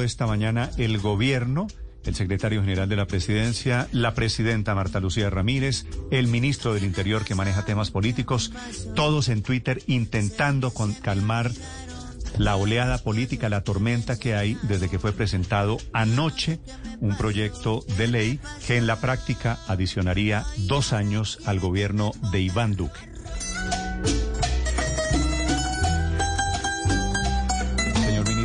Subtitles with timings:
[0.00, 1.66] Esta mañana el gobierno,
[2.04, 7.24] el secretario general de la presidencia, la presidenta Marta Lucía Ramírez, el ministro del Interior
[7.24, 8.52] que maneja temas políticos,
[8.94, 11.50] todos en Twitter intentando con calmar
[12.38, 16.58] la oleada política, la tormenta que hay desde que fue presentado anoche
[17.00, 22.74] un proyecto de ley que en la práctica adicionaría dos años al gobierno de Iván
[22.74, 23.11] Duque.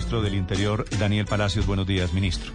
[0.08, 2.54] Ministro del Interior, Daniel Palacios, buenos días, ministro.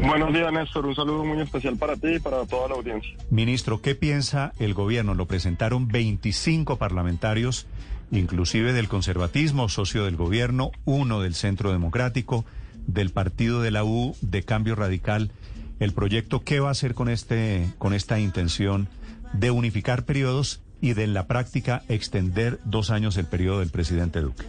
[0.00, 0.86] Buenos días, Néstor.
[0.86, 3.12] Un saludo muy especial para ti y para toda la audiencia.
[3.28, 5.14] Ministro, ¿qué piensa el gobierno?
[5.14, 7.66] Lo presentaron 25 parlamentarios
[8.12, 12.44] inclusive del conservatismo, socio del gobierno, uno del Centro Democrático,
[12.86, 15.32] del partido de la U, de Cambio Radical.
[15.80, 18.88] El proyecto, ¿qué va a hacer con, este, con esta intención
[19.32, 24.20] de unificar periodos y de en la práctica extender dos años el periodo del presidente
[24.20, 24.44] Duque?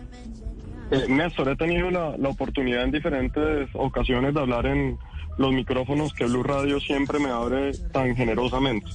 [0.92, 5.00] Eh, Néstor, he tenido la, la oportunidad en diferentes ocasiones de hablar en
[5.38, 8.88] los micrófonos que Blue Radio siempre me abre tan generosamente.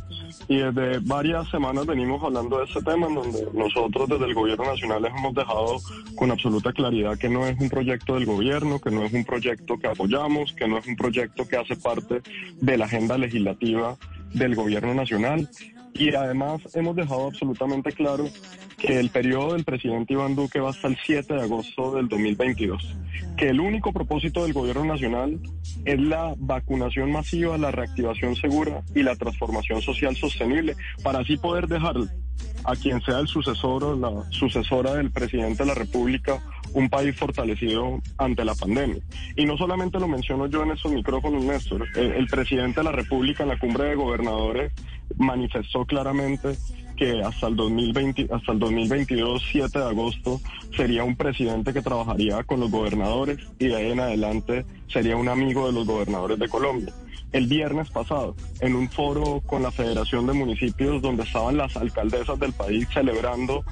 [0.49, 4.65] Y desde varias semanas venimos hablando de este tema en donde nosotros desde el gobierno
[4.65, 5.77] nacional les hemos dejado
[6.15, 9.79] con absoluta claridad que no es un proyecto del gobierno, que no es un proyecto
[9.79, 12.21] que apoyamos, que no es un proyecto que hace parte
[12.61, 13.97] de la agenda legislativa
[14.35, 15.49] del gobierno nacional
[15.99, 18.29] y además hemos dejado absolutamente claro
[18.79, 22.97] que el periodo del presidente Iván Duque va hasta el 7 de agosto del 2022.
[23.37, 25.39] Que el único propósito del gobierno nacional
[25.85, 31.67] es la vacunación masiva, la reactivación segura y la transformación social sostenible para así poder
[31.67, 31.97] dejar
[32.65, 37.17] a quien sea el sucesor o la sucesora del presidente de la República un país
[37.17, 39.03] fortalecido ante la pandemia.
[39.37, 42.93] Y no solamente lo menciono yo en esos micrófonos, Néstor, el, el presidente de la
[42.93, 44.73] República en la cumbre de gobernadores
[45.17, 46.57] manifestó claramente
[46.97, 50.41] que hasta el 2020, hasta el 2022, 7 de agosto,
[50.75, 55.29] sería un presidente que trabajaría con los gobernadores y de ahí en adelante sería un
[55.29, 56.93] amigo de los gobernadores de Colombia.
[57.33, 62.39] El viernes pasado, en un foro con la Federación de Municipios donde estaban las alcaldesas
[62.39, 63.65] del país celebrando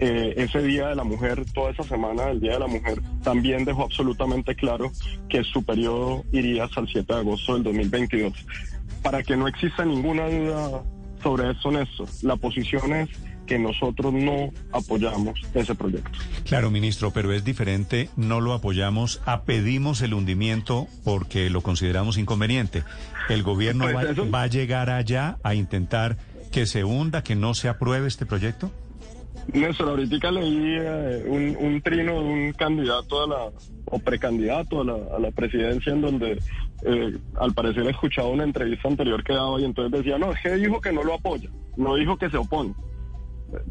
[0.00, 3.64] eh, ese Día de la Mujer, toda esa semana del Día de la Mujer, también
[3.64, 4.90] dejó absolutamente claro
[5.28, 8.32] que su periodo iría hasta el 7 de agosto del 2022.
[9.02, 10.82] Para que no exista ninguna duda
[11.22, 13.10] sobre eso, Néstor, la posición es
[13.46, 16.18] que nosotros no apoyamos ese proyecto.
[16.44, 22.16] Claro, ministro, pero es diferente, no lo apoyamos, a pedimos el hundimiento porque lo consideramos
[22.16, 22.84] inconveniente.
[23.28, 26.16] ¿El gobierno Pues va a llegar allá a intentar
[26.52, 28.70] que se hunda, que no se apruebe este proyecto?
[29.52, 33.50] Néstor, ahorita leí eh, un, un trino de un candidato a la,
[33.86, 36.38] o precandidato a la, a la presidencia en donde
[36.84, 40.40] eh, al parecer he escuchado una entrevista anterior que daba y entonces decía, no, es
[40.40, 42.74] que dijo que no lo apoya, no dijo que se opone.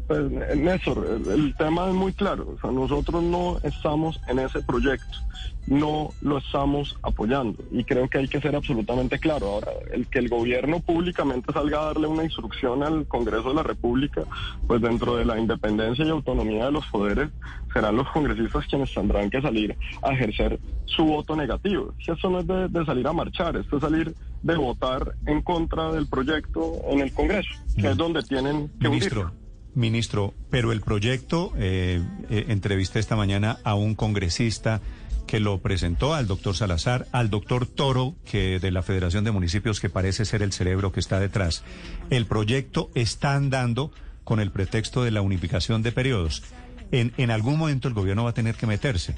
[0.06, 2.54] Pues, Néstor, el, el tema es muy claro.
[2.56, 5.18] O sea, nosotros no estamos en ese proyecto,
[5.66, 7.62] no lo estamos apoyando.
[7.70, 9.46] Y creo que hay que ser absolutamente claro.
[9.46, 13.62] Ahora, el que el gobierno públicamente salga a darle una instrucción al Congreso de la
[13.62, 14.22] República,
[14.66, 17.30] pues dentro de la independencia y autonomía de los poderes,
[17.72, 21.94] serán los congresistas quienes tendrán que salir a ejercer su voto negativo.
[22.04, 25.42] Si esto no es de, de salir a marchar, esto es salir de votar en
[25.42, 29.39] contra del proyecto en el Congreso, que es donde tienen que Ministro, hundirlo.
[29.74, 34.80] Ministro, pero el proyecto, eh, eh, entrevisté esta mañana a un congresista
[35.26, 39.80] que lo presentó al doctor Salazar, al doctor Toro, que de la Federación de Municipios,
[39.80, 41.62] que parece ser el cerebro que está detrás.
[42.10, 43.92] El proyecto está andando
[44.24, 46.42] con el pretexto de la unificación de periodos.
[46.90, 49.14] En, en algún momento el gobierno va a tener que meterse.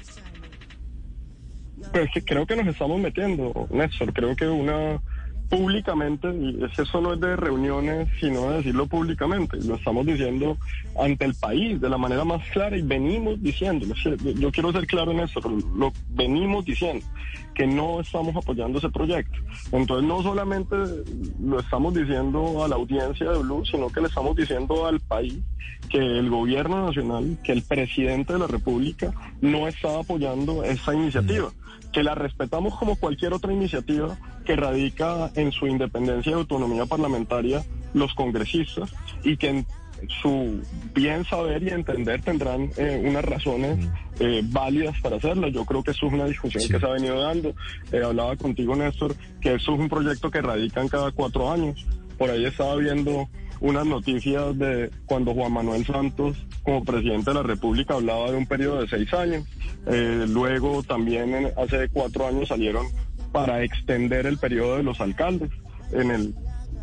[1.91, 4.13] Pues creo que nos estamos metiendo, Néstor.
[4.13, 5.01] Creo que una
[5.53, 9.57] públicamente, y es que eso no es de reuniones, sino de decirlo públicamente.
[9.63, 10.57] Lo estamos diciendo
[10.99, 15.11] ante el país de la manera más clara y venimos diciendo, yo quiero ser claro
[15.11, 15.39] en eso,
[15.75, 17.05] lo venimos diciendo,
[17.53, 19.37] que no estamos apoyando ese proyecto.
[19.71, 20.75] Entonces no solamente
[21.39, 25.39] lo estamos diciendo a la audiencia de Blue, sino que le estamos diciendo al país
[25.89, 31.51] que el gobierno nacional, que el presidente de la República no está apoyando esa iniciativa
[31.93, 37.63] que la respetamos como cualquier otra iniciativa que radica en su independencia y autonomía parlamentaria
[37.93, 38.91] los congresistas
[39.23, 39.65] y que en-
[40.21, 40.59] su
[40.93, 43.87] bien saber y entender tendrán eh, unas razones
[44.19, 45.47] eh, válidas para hacerlo.
[45.47, 47.55] Yo creo que eso es una discusión que se ha venido dando.
[47.93, 51.85] hablaba contigo, Néstor, que eso es un proyecto que radican cada cuatro años.
[52.17, 53.29] Por ahí estaba viendo
[53.61, 58.45] unas noticias de cuando Juan Manuel Santos, como presidente de la República, hablaba de un
[58.45, 59.45] periodo de seis años.
[60.27, 62.85] luego también hace cuatro años salieron
[63.33, 65.51] para extender el periodo de los alcaldes
[65.91, 66.33] en el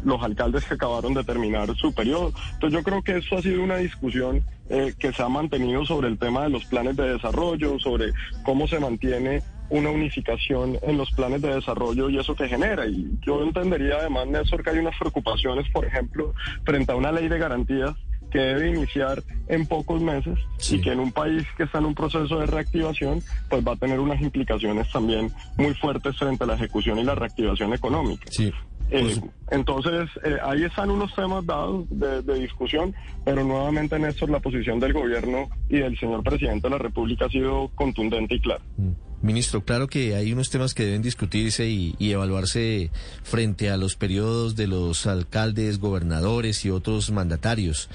[0.05, 2.32] los alcaldes que acabaron de terminar su periodo.
[2.55, 6.08] Entonces yo creo que eso ha sido una discusión eh, que se ha mantenido sobre
[6.08, 8.12] el tema de los planes de desarrollo, sobre
[8.43, 12.87] cómo se mantiene una unificación en los planes de desarrollo y eso que genera.
[12.87, 17.29] Y yo entendería además, Néstor, que hay unas preocupaciones, por ejemplo, frente a una ley
[17.29, 17.94] de garantías
[18.31, 20.38] que debe iniciar en pocos meses
[20.71, 23.77] y que en un país que está en un proceso de reactivación, pues va a
[23.77, 28.27] tener unas implicaciones también muy fuertes frente a la ejecución y la reactivación económica.
[28.31, 28.53] Sí.
[28.91, 32.94] Eh, entonces, eh, ahí están unos temas dados de, discusión,
[33.25, 37.29] pero nuevamente, Néstor, la posición del gobierno y del señor presidente de la República ha
[37.29, 38.62] sido contundente y clara.
[38.77, 38.91] Mm.
[39.22, 42.90] Ministro, claro que hay unos temas que deben discutirse y, evaluarse
[43.22, 47.90] frente a los periodos de los alcaldes, gobernadores y otros mandatarios.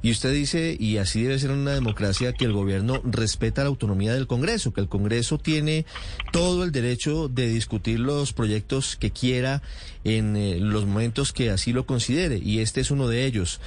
[0.00, 4.14] Y usted dice, y así debe ser una democracia, que el gobierno respeta la autonomía
[4.14, 5.84] del Congreso, que el Congreso tiene
[6.32, 9.62] todo el derecho de discutir los proyectos que quiera
[10.04, 13.60] en eh, los momentos que así lo considere, y este es uno de ellos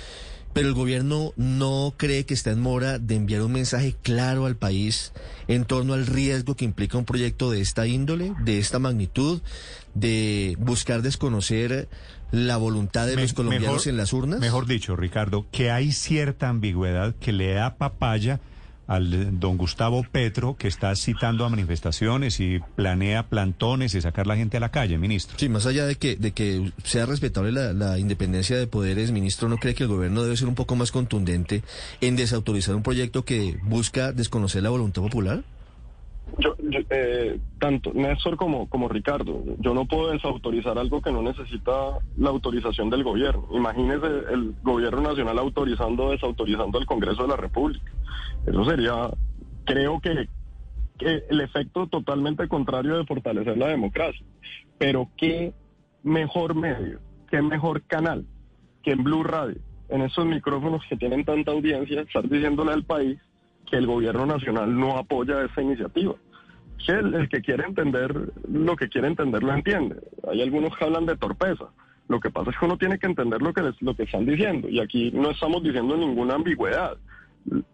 [0.55, 4.55] pero el gobierno no cree que está en mora de enviar un mensaje claro al
[4.55, 5.11] país
[5.49, 9.41] en torno al riesgo que implica un proyecto de esta índole, de esta magnitud,
[9.95, 11.89] de buscar desconocer
[12.31, 14.39] la voluntad de los colombianos en las urnas?
[14.39, 18.39] Mejor dicho, Ricardo, que hay cierta ambigüedad que le da papaya
[18.87, 24.35] al don Gustavo Petro, que está citando a manifestaciones y planea plantones y sacar la
[24.35, 25.37] gente a la calle, ministro.
[25.39, 29.49] Sí, más allá de que, de que sea respetable la, la independencia de poderes, ministro,
[29.49, 31.63] ¿no cree que el gobierno debe ser un poco más contundente
[32.01, 35.43] en desautorizar un proyecto que busca desconocer la voluntad popular?
[36.37, 36.55] Yo,
[36.89, 42.29] eh, tanto Néstor como, como Ricardo, yo no puedo desautorizar algo que no necesita la
[42.29, 43.47] autorización del gobierno.
[43.53, 47.91] Imagínese el gobierno nacional autorizando o desautorizando al Congreso de la República.
[48.45, 49.09] Eso sería,
[49.65, 50.27] creo que,
[50.97, 54.25] que el efecto totalmente contrario de fortalecer la democracia.
[54.77, 55.53] Pero qué
[56.03, 56.99] mejor medio,
[57.29, 58.25] qué mejor canal
[58.83, 63.19] que en Blue Radio, en esos micrófonos que tienen tanta audiencia, estar diciéndole al país
[63.69, 66.15] que el gobierno nacional no apoya esa iniciativa.
[66.87, 69.95] el, que quiere entender lo que quiere entender lo entiende.
[70.29, 71.65] Hay algunos que hablan de torpeza.
[72.07, 74.69] Lo que pasa es que uno tiene que entender lo que, lo que están diciendo.
[74.69, 76.97] Y aquí no estamos diciendo ninguna ambigüedad.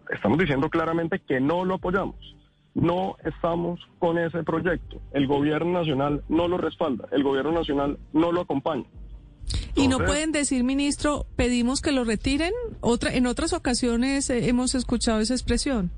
[0.10, 2.36] Estamos diciendo claramente que no lo apoyamos.
[2.74, 5.02] No estamos con ese proyecto.
[5.12, 7.08] El gobierno nacional no lo respalda.
[7.12, 8.86] El gobierno nacional no lo acompaña.
[9.76, 12.54] Y no pueden decir, ministro, pedimos que lo retiren.
[12.82, 15.92] Otra, en otras ocasiones eh, hemos escuchado esa expresión.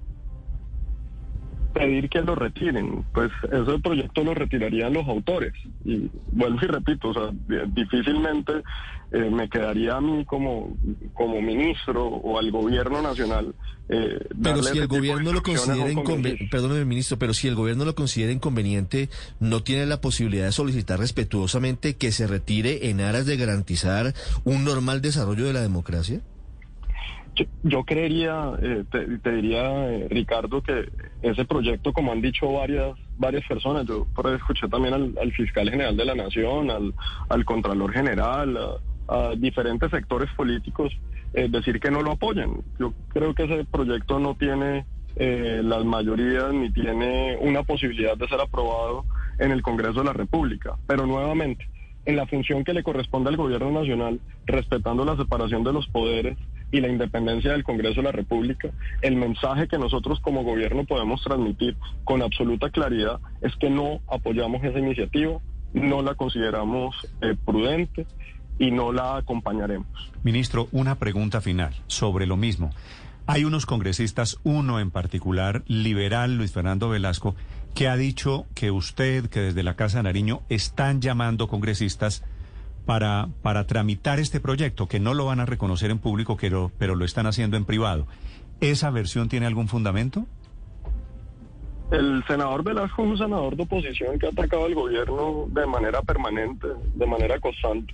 [1.74, 5.54] Pedir que lo retiren, pues ese proyecto lo retirarían los autores.
[5.84, 7.32] Y vuelvo y repito, o sea,
[7.68, 8.62] difícilmente
[9.12, 10.76] eh, me quedaría a mí como,
[11.14, 13.54] como ministro o al gobierno nacional.
[13.90, 17.96] Eh, pero si el gobierno lo considera inconveniente, perdóneme ministro, pero si el gobierno lo
[17.96, 19.10] considera inconveniente,
[19.40, 24.14] ¿no tiene la posibilidad de solicitar respetuosamente que se retire en aras de garantizar
[24.46, 26.22] un normal desarrollo de la democracia?
[27.64, 30.90] Yo, creería, eh, te, diría, eh, Ricardo, que
[31.22, 35.96] ese proyecto, como han dicho varias varias personas, yo por escuché también al, fiscal general
[35.96, 36.94] de la Nación, al,
[37.30, 40.92] al Contralor General, a diferentes sectores políticos
[41.34, 42.62] eh, decir que no lo apoyan.
[42.80, 44.86] Yo creo que ese proyecto no tiene
[45.16, 49.06] eh, las mayorías ni tiene una posibilidad de ser aprobado
[49.40, 50.76] en el Congreso de la República.
[50.88, 51.68] Pero nuevamente,
[52.06, 56.38] en la función que le corresponde al Gobierno Nacional, respetando la separación de los poderes
[56.74, 58.70] y la independencia del Congreso de la República,
[59.04, 64.64] el mensaje que nosotros como gobierno podemos transmitir con absoluta claridad es que no apoyamos
[64.64, 65.40] esa iniciativa,
[65.74, 68.08] no la consideramos eh, prudente
[68.58, 69.88] y no la acompañaremos.
[70.24, 72.72] Ministro, una pregunta final sobre lo mismo.
[73.28, 77.36] Hay unos congresistas, uno en particular, liberal, Luis Fernando Velasco,
[77.76, 82.24] que ha dicho que usted, que desde la Casa de Nariño, están llamando congresistas
[82.86, 86.96] para, para tramitar este proyecto, que no lo van a reconocer en público, pero, pero
[86.96, 88.08] lo están haciendo en privado.
[88.62, 90.26] ¿Esa versión tiene algún fundamento?
[91.92, 96.02] El senador Velasco es un senador de oposición que ha atacado al gobierno de manera
[96.02, 97.94] permanente, de manera constante.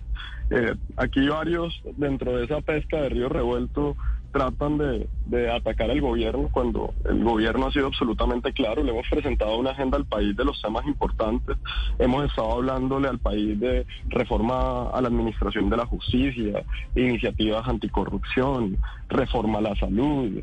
[0.51, 3.95] Eh, aquí varios dentro de esa pesca de río revuelto
[4.31, 8.83] tratan de, de, atacar al gobierno cuando el gobierno ha sido absolutamente claro.
[8.83, 11.57] Le hemos presentado una agenda al país de los temas importantes.
[11.97, 16.63] Hemos estado hablándole al país de reforma a la administración de la justicia,
[16.95, 18.77] iniciativas anticorrupción,
[19.09, 20.41] reforma a la salud,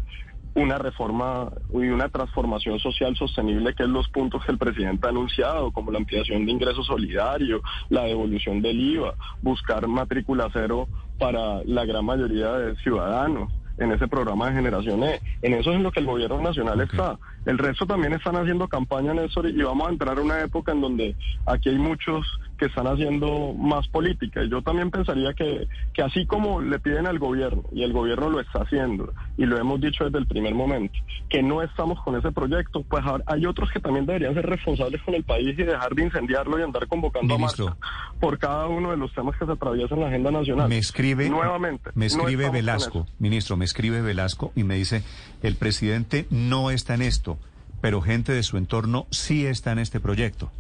[0.57, 5.11] una reforma y una transformación social sostenible, que es los puntos que el presidente ha
[5.11, 10.89] anunciado, como la ampliación de ingresos solidarios, la devolución del IVA, buscar matrícula cero
[11.19, 15.21] para la gran mayoría de ciudadanos en ese programa de Generación E.
[15.43, 17.19] En eso es en lo que el gobierno nacional está.
[17.45, 20.81] El resto también están haciendo campaña, Néstor, y vamos a entrar a una época en
[20.81, 21.17] donde
[21.47, 22.27] aquí hay muchos
[22.57, 24.43] que están haciendo más política.
[24.43, 28.31] Y yo también pensaría que, que así como le piden al gobierno, y el gobierno
[28.31, 30.99] lo está haciendo, y lo hemos dicho desde el primer momento,
[31.29, 35.15] que no estamos con ese proyecto, pues hay otros que también deberían ser responsables con
[35.15, 37.77] el país y dejar de incendiarlo y andar convocando a marcha
[38.21, 40.69] por cada uno de los temas que se atraviesan en la agenda nacional.
[40.69, 41.91] Me escribe nuevamente.
[41.95, 45.03] Me escribe Velasco, ministro, me escribe Velasco y me dice,
[45.43, 47.39] el presidente no está en esto,
[47.81, 50.51] pero gente de su entorno sí está en este proyecto.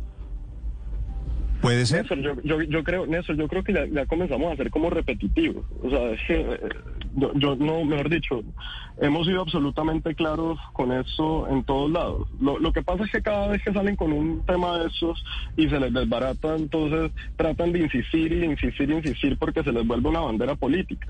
[1.60, 2.06] ¿Puede ser?
[2.22, 5.64] yo, yo, yo, creo, Néstor, yo creo que ya, comenzamos a ser como repetitivos.
[5.82, 6.58] O sea, es que eh,
[7.34, 8.42] yo, no, mejor dicho,
[9.00, 12.28] hemos sido absolutamente claros con eso en todos lados.
[12.40, 15.22] Lo, lo que pasa es que cada vez que salen con un tema de esos
[15.56, 19.86] y se les desbarata, entonces tratan de insistir y insistir y insistir porque se les
[19.86, 21.08] vuelve una bandera política.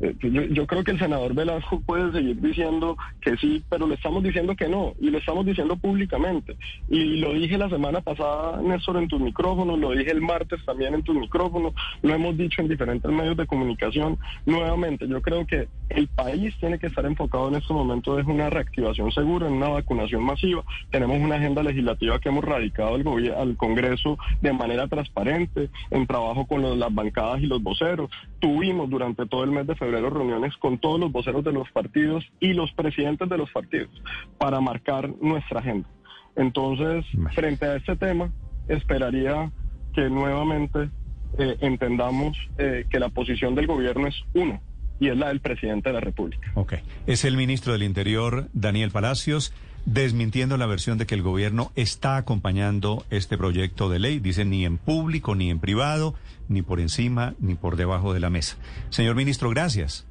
[0.00, 3.94] Eh, pues yo, creo que el senador Velasco puede seguir diciendo que sí, pero le
[3.94, 6.56] estamos diciendo que no, y lo estamos diciendo públicamente.
[6.88, 10.94] Y lo dije la semana pasada, Néstor, en tus micrófonos, lo dije el martes también
[10.94, 14.18] en tus micrófonos, lo hemos dicho en diferentes medios de comunicación.
[14.46, 18.50] Nuevamente, yo creo que el país tiene que estar enfocado en estos momentos en una
[18.50, 20.62] reactivación segura, en una vacunación masiva.
[20.90, 26.46] Tenemos una agenda legislativa que hemos radicado al, al Congreso de manera transparente, en trabajo
[26.46, 28.10] con las bancadas y los voceros.
[28.38, 32.24] Tuvimos durante todo el mes de febrero reuniones con todos los voceros de los partidos
[32.40, 33.90] y los presidentes de los partidos
[34.38, 35.88] para marcar nuestra agenda.
[36.36, 37.04] Entonces,
[37.34, 38.30] frente a este tema,
[38.68, 39.50] esperaría
[39.94, 40.90] que nuevamente
[41.38, 44.60] eh, entendamos eh, que la posición del gobierno es uno,
[45.00, 46.50] y es la del presidente de la República.
[46.54, 46.74] Ok.
[47.06, 49.52] Es el ministro del Interior, Daniel Palacios,
[49.88, 54.18] desmintiendo la versión de que el gobierno está acompañando este proyecto de ley.
[54.18, 56.14] Dice ni en público, ni en privado,
[56.48, 58.56] ni por encima, ni por debajo de la mesa.
[58.90, 60.06] Señor ministro, gracias.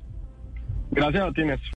[0.91, 1.76] Gracias a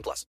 [0.01, 0.25] 18 plus.